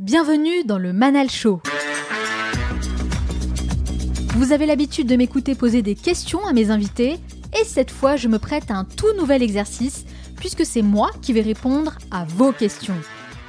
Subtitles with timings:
[0.00, 1.60] Bienvenue dans le Manal Show.
[4.36, 7.18] Vous avez l'habitude de m'écouter poser des questions à mes invités
[7.60, 10.04] et cette fois je me prête à un tout nouvel exercice
[10.36, 12.94] puisque c'est moi qui vais répondre à vos questions.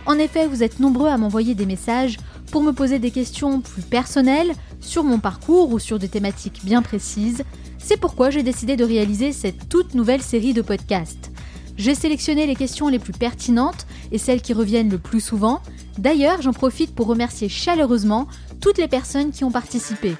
[0.08, 2.18] En effet, vous êtes nombreux à m'envoyer des messages
[2.52, 6.82] pour me poser des questions plus personnelles sur mon parcours ou sur des thématiques bien
[6.82, 7.44] précises.
[7.78, 11.30] C'est pourquoi j'ai décidé de réaliser cette toute nouvelle série de podcasts.
[11.78, 15.62] J'ai sélectionné les questions les plus pertinentes et celles qui reviennent le plus souvent
[16.00, 18.28] D'ailleurs, j'en profite pour remercier chaleureusement
[18.62, 20.16] toutes les personnes qui ont participé.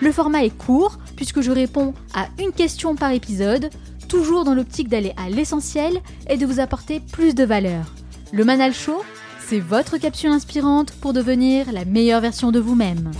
[0.00, 3.70] Le format est court puisque je réponds à une question par épisode,
[4.08, 7.92] toujours dans l'optique d'aller à l'essentiel et de vous apporter plus de valeur.
[8.32, 9.02] Le Manal Show,
[9.46, 13.10] c'est votre capsule inspirante pour devenir la meilleure version de vous-même.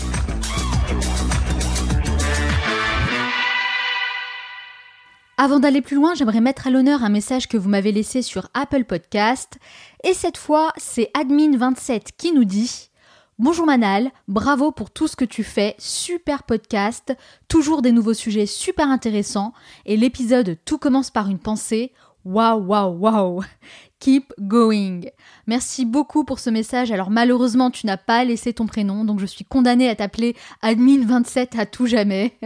[5.37, 8.51] Avant d'aller plus loin, j'aimerais mettre à l'honneur un message que vous m'avez laissé sur
[8.55, 9.59] Apple Podcast.
[10.05, 12.91] Et cette fois, c'est Admin27 qui nous dit
[13.41, 17.16] Bonjour Manal, bravo pour tout ce que tu fais, super podcast,
[17.49, 19.52] toujours des nouveaux sujets super intéressants,
[19.87, 21.93] et l'épisode Tout commence par une pensée,
[22.25, 23.45] waouh waouh waouh
[24.01, 25.01] Keep going.
[25.47, 26.93] Merci beaucoup pour ce message.
[26.93, 31.59] Alors malheureusement, tu n'as pas laissé ton prénom, donc je suis condamnée à t'appeler Admin27
[31.59, 32.37] à tout jamais.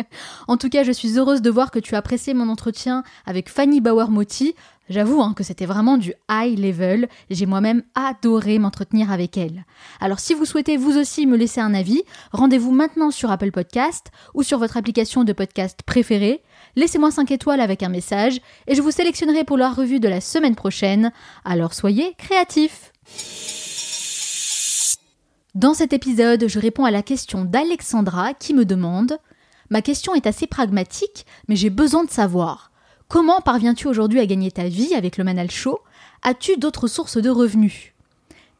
[0.49, 3.49] en tout cas, je suis heureuse de voir que tu as apprécié mon entretien avec
[3.49, 4.55] Fanny Bauer-Motti.
[4.89, 7.09] J'avoue hein, que c'était vraiment du high level.
[7.29, 9.65] J'ai moi-même adoré m'entretenir avec elle.
[10.01, 14.13] Alors si vous souhaitez vous aussi me laisser un avis, rendez-vous maintenant sur Apple Podcast
[14.33, 16.41] ou sur votre application de podcast préférée.
[16.79, 20.21] Laissez-moi 5 étoiles avec un message et je vous sélectionnerai pour la revue de la
[20.21, 21.11] semaine prochaine.
[21.45, 22.93] Alors soyez créatifs.
[25.57, 29.19] Dans cet épisode, je réponds à la question d'Alexandra qui me demande
[29.71, 32.71] Ma question est assez pragmatique, mais j'ai besoin de savoir.
[33.09, 35.81] Comment parviens-tu aujourd'hui à gagner ta vie avec le Manal Show?
[36.23, 37.93] As-tu d'autres sources de revenus?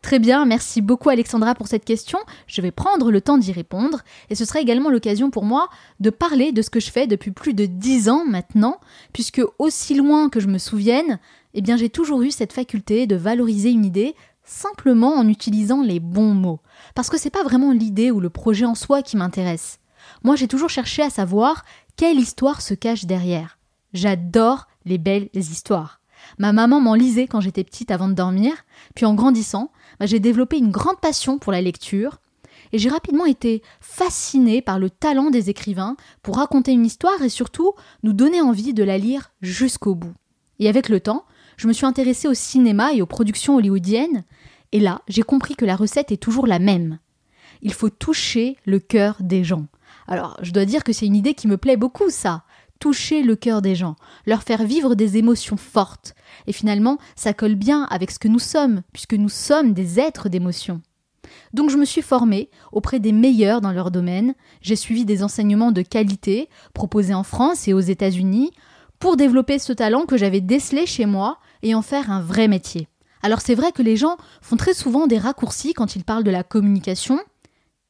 [0.09, 2.19] Très bien, merci beaucoup Alexandra pour cette question.
[2.47, 5.69] Je vais prendre le temps d'y répondre et ce sera également l'occasion pour moi
[6.01, 8.81] de parler de ce que je fais depuis plus de dix ans maintenant,
[9.13, 11.19] puisque aussi loin que je me souvienne,
[11.53, 16.01] eh bien j'ai toujours eu cette faculté de valoriser une idée simplement en utilisant les
[16.01, 16.61] bons mots.
[16.95, 19.79] Parce que c'est pas vraiment l'idée ou le projet en soi qui m'intéresse.
[20.25, 21.67] Moi j'ai toujours cherché à savoir
[21.97, 23.59] quelle histoire se cache derrière.
[23.93, 26.01] J'adore les belles histoires.
[26.39, 28.55] Ma maman m'en lisait quand j'étais petite avant de dormir,
[28.95, 29.71] puis en grandissant,
[30.07, 32.19] j'ai développé une grande passion pour la lecture,
[32.73, 37.29] et j'ai rapidement été fascinée par le talent des écrivains pour raconter une histoire et
[37.29, 37.73] surtout
[38.03, 40.15] nous donner envie de la lire jusqu'au bout.
[40.59, 41.25] Et avec le temps,
[41.57, 44.25] je me suis intéressée au cinéma et aux productions hollywoodiennes,
[44.73, 46.99] et là, j'ai compris que la recette est toujours la même.
[47.63, 49.67] Il faut toucher le cœur des gens.
[50.07, 52.45] Alors, je dois dire que c'est une idée qui me plaît beaucoup, ça
[52.79, 53.97] toucher le cœur des gens,
[54.27, 56.15] leur faire vivre des émotions fortes.
[56.47, 60.29] Et finalement, ça colle bien avec ce que nous sommes, puisque nous sommes des êtres
[60.29, 60.81] d'émotions.
[61.53, 65.73] Donc je me suis formée auprès des meilleurs dans leur domaine, j'ai suivi des enseignements
[65.73, 68.51] de qualité proposés en France et aux États-Unis
[68.99, 72.89] pour développer ce talent que j'avais décelé chez moi et en faire un vrai métier.
[73.23, 76.31] Alors c'est vrai que les gens font très souvent des raccourcis quand ils parlent de
[76.31, 77.19] la communication,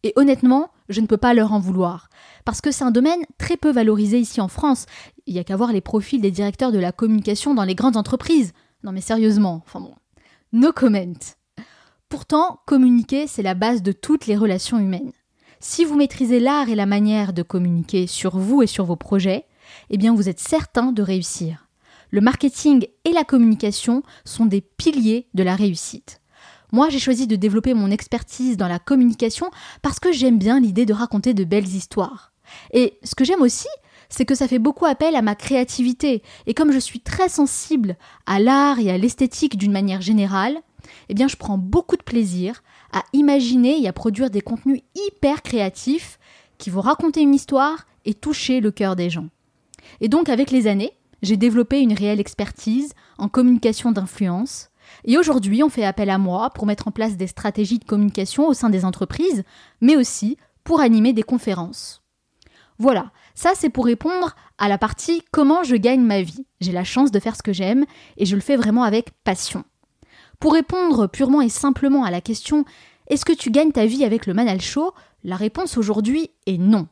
[0.05, 2.09] et honnêtement, je ne peux pas leur en vouloir.
[2.44, 4.87] Parce que c'est un domaine très peu valorisé ici en France.
[5.26, 7.97] Il n'y a qu'à voir les profils des directeurs de la communication dans les grandes
[7.97, 8.53] entreprises.
[8.84, 9.94] Non mais sérieusement, enfin bon.
[10.53, 11.15] No comment.
[12.09, 15.12] Pourtant, communiquer, c'est la base de toutes les relations humaines.
[15.60, 19.44] Si vous maîtrisez l'art et la manière de communiquer sur vous et sur vos projets,
[19.91, 21.69] eh bien vous êtes certain de réussir.
[22.10, 26.22] Le marketing et la communication sont des piliers de la réussite.
[26.73, 29.51] Moi, j'ai choisi de développer mon expertise dans la communication
[29.83, 32.33] parce que j'aime bien l'idée de raconter de belles histoires.
[32.73, 33.69] Et ce que j'aime aussi,
[34.09, 36.23] c'est que ça fait beaucoup appel à ma créativité.
[36.47, 37.97] Et comme je suis très sensible
[38.27, 40.59] à l'art et à l'esthétique d'une manière générale,
[41.09, 42.62] eh bien, je prends beaucoup de plaisir
[42.93, 46.19] à imaginer et à produire des contenus hyper créatifs
[46.56, 49.29] qui vont raconter une histoire et toucher le cœur des gens.
[50.00, 50.93] Et donc, avec les années,
[51.23, 54.71] j'ai développé une réelle expertise en communication d'influence,
[55.04, 58.49] et aujourd'hui, on fait appel à moi pour mettre en place des stratégies de communication
[58.49, 59.44] au sein des entreprises,
[59.81, 62.02] mais aussi pour animer des conférences.
[62.79, 66.46] Voilà, ça c'est pour répondre à la partie comment je gagne ma vie?
[66.61, 67.85] J'ai la chance de faire ce que j'aime
[68.17, 69.64] et je le fais vraiment avec passion.
[70.38, 72.64] Pour répondre purement et simplement à la question
[73.08, 74.93] est-ce que tu gagnes ta vie avec le Manal Show?
[75.25, 76.88] La réponse aujourd'hui est non.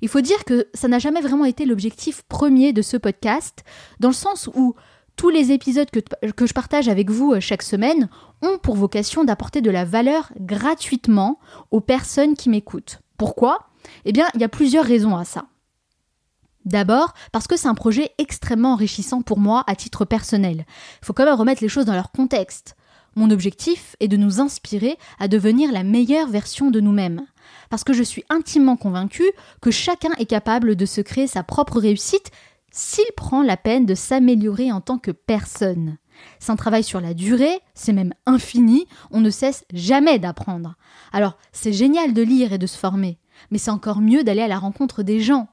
[0.00, 3.62] Il faut dire que ça n'a jamais vraiment été l'objectif premier de ce podcast,
[3.98, 4.74] dans le sens où
[5.20, 8.08] tous les épisodes que, je partage avec vous euh, chaque semaine
[8.40, 11.38] ont pour vocation d'apporter de la valeur gratuitement
[11.70, 13.00] aux personnes qui m'écoutent.
[13.18, 13.68] Pourquoi?
[14.06, 15.44] Eh bien, il y a plusieurs raisons à ça.
[16.64, 20.64] D'abord, parce que c'est un projet extrêmement enrichissant pour moi à titre personnel.
[21.02, 22.74] Il faut quand même remettre les choses dans leur contexte.
[23.14, 27.26] mon objectif est de nous inspirer à devenir la meilleure version de nous-mêmes.
[27.68, 29.30] Parce que je suis intimement convaincue
[29.60, 32.30] que chacun est capable de se créer sa propre réussite
[32.70, 35.98] s'il prend la peine de s'améliorer en tant que personne.
[36.38, 40.76] C'est un travail sur la durée, c'est même infini, on ne cesse jamais d'apprendre.
[41.12, 43.18] Alors, c'est génial de lire et de se former,
[43.50, 45.48] mais c'est encore mieux d'aller à la rencontre des gens.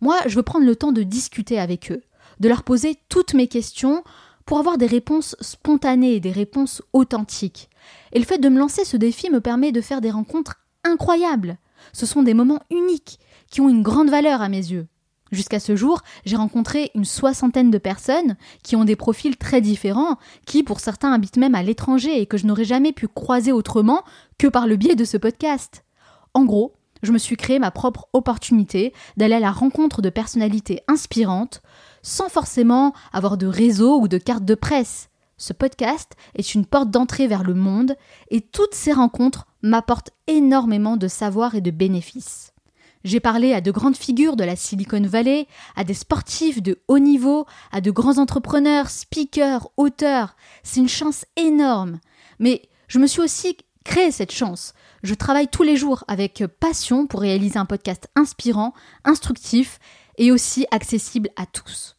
[0.00, 2.02] Moi, je veux prendre le temps de discuter avec eux,
[2.40, 4.04] de leur poser toutes mes questions
[4.44, 7.68] pour avoir des réponses spontanées et des réponses authentiques.
[8.12, 11.58] Et le fait de me lancer ce défi me permet de faire des rencontres incroyables.
[11.92, 13.18] Ce sont des moments uniques
[13.50, 14.86] qui ont une grande valeur à mes yeux.
[15.32, 20.18] Jusqu'à ce jour, j'ai rencontré une soixantaine de personnes qui ont des profils très différents,
[20.46, 24.04] qui pour certains habitent même à l'étranger et que je n'aurais jamais pu croiser autrement
[24.38, 25.84] que par le biais de ce podcast.
[26.32, 30.80] En gros, je me suis créé ma propre opportunité d'aller à la rencontre de personnalités
[30.88, 31.60] inspirantes,
[32.02, 35.08] sans forcément avoir de réseau ou de carte de presse.
[35.38, 37.96] Ce podcast est une porte d'entrée vers le monde
[38.30, 42.52] et toutes ces rencontres m'apportent énormément de savoir et de bénéfices.
[43.06, 46.98] J'ai parlé à de grandes figures de la Silicon Valley, à des sportifs de haut
[46.98, 50.34] niveau, à de grands entrepreneurs, speakers, auteurs.
[50.64, 52.00] C'est une chance énorme.
[52.40, 54.74] Mais je me suis aussi créé cette chance.
[55.04, 58.74] Je travaille tous les jours avec passion pour réaliser un podcast inspirant,
[59.04, 59.78] instructif
[60.18, 61.95] et aussi accessible à tous.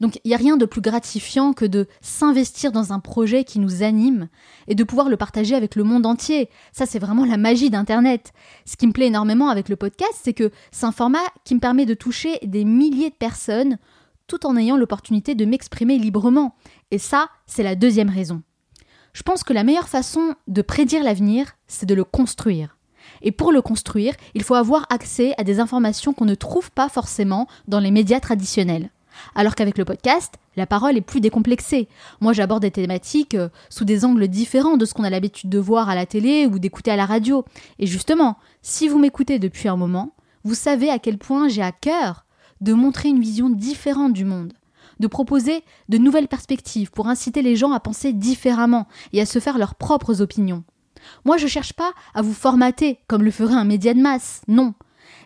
[0.00, 3.58] Donc il n'y a rien de plus gratifiant que de s'investir dans un projet qui
[3.58, 4.28] nous anime
[4.68, 6.48] et de pouvoir le partager avec le monde entier.
[6.72, 8.32] Ça, c'est vraiment la magie d'Internet.
[8.64, 11.60] Ce qui me plaît énormément avec le podcast, c'est que c'est un format qui me
[11.60, 13.78] permet de toucher des milliers de personnes
[14.26, 16.54] tout en ayant l'opportunité de m'exprimer librement.
[16.92, 18.42] Et ça, c'est la deuxième raison.
[19.12, 22.76] Je pense que la meilleure façon de prédire l'avenir, c'est de le construire.
[23.22, 26.88] Et pour le construire, il faut avoir accès à des informations qu'on ne trouve pas
[26.88, 28.90] forcément dans les médias traditionnels.
[29.34, 31.88] Alors qu'avec le podcast, la parole est plus décomplexée.
[32.20, 35.58] Moi, j'aborde des thématiques euh, sous des angles différents de ce qu'on a l'habitude de
[35.58, 37.44] voir à la télé ou d'écouter à la radio.
[37.78, 40.14] Et justement, si vous m'écoutez depuis un moment,
[40.44, 42.24] vous savez à quel point j'ai à cœur
[42.60, 44.52] de montrer une vision différente du monde,
[44.98, 49.38] de proposer de nouvelles perspectives pour inciter les gens à penser différemment et à se
[49.38, 50.64] faire leurs propres opinions.
[51.24, 54.74] Moi, je cherche pas à vous formater comme le ferait un média de masse, non.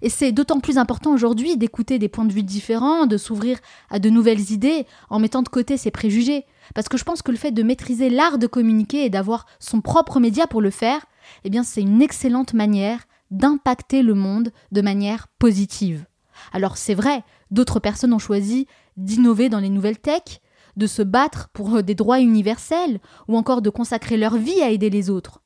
[0.05, 3.59] Et c'est d'autant plus important aujourd'hui d'écouter des points de vue différents, de s'ouvrir
[3.89, 6.45] à de nouvelles idées en mettant de côté ses préjugés.
[6.75, 9.81] Parce que je pense que le fait de maîtriser l'art de communiquer et d'avoir son
[9.81, 11.06] propre média pour le faire,
[11.45, 16.05] eh c'est une excellente manière d'impacter le monde de manière positive.
[16.53, 18.67] Alors c'est vrai, d'autres personnes ont choisi
[18.99, 20.43] d'innover dans les nouvelles techs,
[20.77, 24.91] de se battre pour des droits universels, ou encore de consacrer leur vie à aider
[24.91, 25.41] les autres.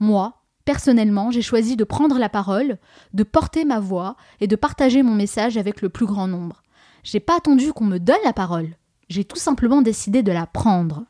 [0.00, 2.78] Moi, Personnellement, j'ai choisi de prendre la parole,
[3.14, 6.62] de porter ma voix et de partager mon message avec le plus grand nombre.
[7.02, 8.76] J'ai pas attendu qu'on me donne la parole.
[9.08, 11.04] J'ai tout simplement décidé de la prendre.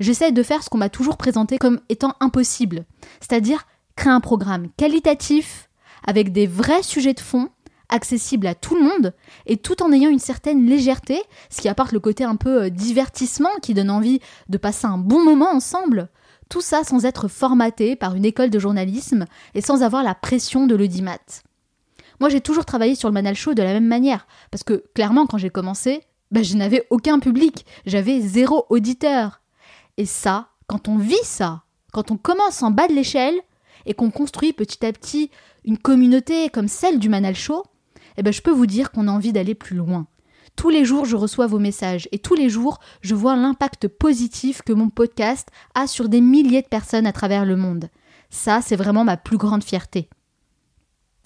[0.00, 2.84] J'essaie de faire ce qu'on m'a toujours présenté comme étant impossible,
[3.20, 3.66] c'est-à-dire
[3.96, 5.68] créer un programme qualitatif,
[6.06, 7.50] avec des vrais sujets de fond,
[7.90, 9.14] accessibles à tout le monde,
[9.46, 12.70] et tout en ayant une certaine légèreté, ce qui apporte le côté un peu euh,
[12.70, 16.08] divertissement qui donne envie de passer un bon moment ensemble,
[16.50, 19.24] tout ça sans être formaté par une école de journalisme
[19.54, 21.42] et sans avoir la pression de l'audimat.
[22.20, 25.26] Moi, j'ai toujours travaillé sur le Manal Show de la même manière, parce que clairement,
[25.26, 29.40] quand j'ai commencé, bah, je n'avais aucun public, j'avais zéro auditeur.
[29.96, 31.62] Et ça, quand on vit ça,
[31.92, 33.40] quand on commence en bas de l'échelle
[33.86, 35.30] et qu'on construit petit à petit
[35.64, 37.64] une communauté comme celle du Manal Show,
[38.16, 40.06] eh ben, je peux vous dire qu'on a envie d'aller plus loin.
[40.60, 44.60] Tous les jours, je reçois vos messages et tous les jours, je vois l'impact positif
[44.60, 47.88] que mon podcast a sur des milliers de personnes à travers le monde.
[48.28, 50.10] Ça, c'est vraiment ma plus grande fierté.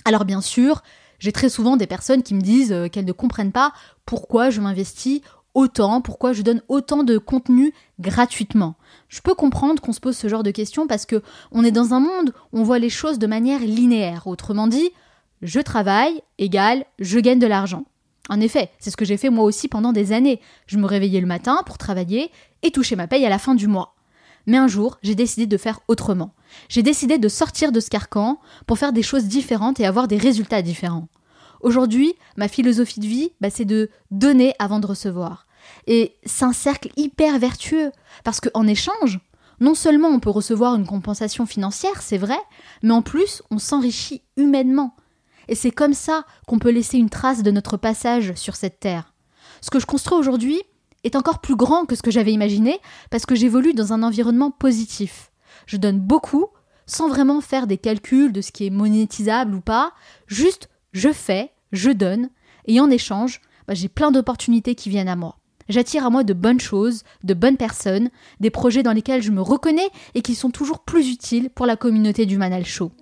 [0.05, 0.85] Alors bien sûr,
[1.19, 3.73] j'ai très souvent des personnes qui me disent euh, qu'elles ne comprennent pas
[4.07, 5.21] pourquoi je m'investis
[5.55, 8.77] autant, pourquoi je donne autant de contenu gratuitement.
[9.09, 11.93] Je peux comprendre qu'on se pose ce genre de questions parce que on est dans
[11.93, 14.29] un monde où on voit les choses de manière linéaire.
[14.29, 14.91] Autrement dit,
[15.43, 17.85] je travaille égale je gagne de l'argent.
[18.29, 20.41] En effet, c'est ce que j'ai fait moi aussi pendant des années.
[20.67, 22.31] Je me réveillais le matin pour travailler
[22.63, 23.95] et toucher ma paye à la fin du mois.
[24.47, 26.35] Mais un jour, j'ai décidé de faire autrement.
[26.69, 30.19] J'ai décidé de sortir de ce carcan pour faire des choses différentes et avoir des
[30.19, 31.09] résultats différents.
[31.61, 35.47] Aujourd'hui, ma philosophie de vie, bah, c'est de donner avant de recevoir.
[35.87, 37.91] Et c'est un cercle hyper vertueux,
[38.23, 39.19] parce qu'en échange,
[39.61, 42.39] non seulement on peut recevoir une compensation financière, c'est vrai,
[42.83, 44.95] mais en plus on s'enrichit humainement.
[45.49, 49.15] Et c'est comme ça qu'on peut laisser une trace de notre passage sur cette terre.
[49.61, 50.63] Ce que je construis aujourd'hui
[51.05, 54.51] est encore plus grand que ce que j'avais imaginé parce que j'évolue dans un environnement
[54.51, 55.31] positif.
[55.67, 56.47] Je donne beaucoup
[56.87, 59.93] sans vraiment faire des calculs de ce qui est monétisable ou pas,
[60.27, 62.31] juste je fais, je donne,
[62.67, 65.39] et en échange, bah, j'ai plein d'opportunités qui viennent à moi.
[65.69, 68.11] J'attire à moi de bonnes choses, de bonnes personnes,
[68.41, 71.77] des projets dans lesquels je me reconnais et qui sont toujours plus utiles pour la
[71.77, 72.93] communauté du Manal Show.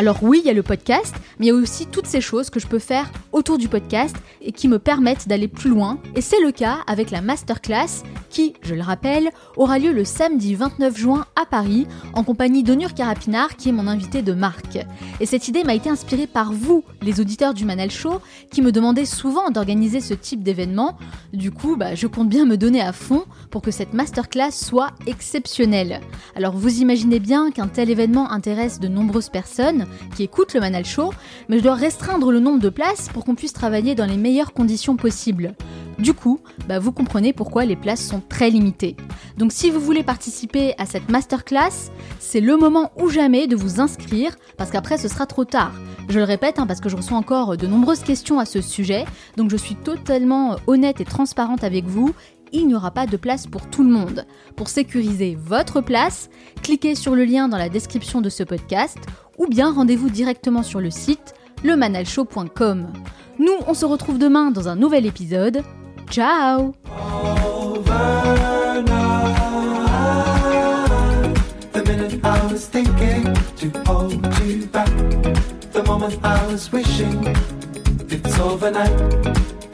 [0.00, 2.50] Alors oui, il y a le podcast, mais il y a aussi toutes ces choses
[2.50, 5.98] que je peux faire autour du podcast et qui me permettent d'aller plus loin.
[6.14, 10.54] Et c'est le cas avec la masterclass qui, je le rappelle, aura lieu le samedi
[10.54, 14.78] 29 juin à Paris en compagnie d'Onur Carapinard qui est mon invité de marque.
[15.18, 18.20] Et cette idée m'a été inspirée par vous, les auditeurs du Manal Show,
[18.52, 20.96] qui me demandaient souvent d'organiser ce type d'événement.
[21.32, 24.92] Du coup, bah, je compte bien me donner à fond pour que cette masterclass soit
[25.08, 26.00] exceptionnelle.
[26.36, 30.84] Alors vous imaginez bien qu'un tel événement intéresse de nombreuses personnes qui écoutent le Manal
[30.84, 31.12] Show,
[31.48, 34.52] mais je dois restreindre le nombre de places pour qu'on puisse travailler dans les meilleures
[34.52, 35.54] conditions possibles.
[35.98, 38.96] Du coup, bah, vous comprenez pourquoi les places sont très limitées.
[39.36, 41.90] Donc si vous voulez participer à cette masterclass,
[42.20, 45.72] c'est le moment ou jamais de vous inscrire, parce qu'après ce sera trop tard.
[46.08, 49.04] Je le répète, hein, parce que je reçois encore de nombreuses questions à ce sujet,
[49.36, 52.14] donc je suis totalement honnête et transparente avec vous
[52.52, 54.26] il n'y aura pas de place pour tout le monde.
[54.56, 56.30] Pour sécuriser votre place,
[56.62, 58.98] cliquez sur le lien dans la description de ce podcast
[59.38, 62.92] ou bien rendez-vous directement sur le site lemanalshow.com.
[63.38, 65.62] Nous, on se retrouve demain dans un nouvel épisode.
[66.10, 66.72] Ciao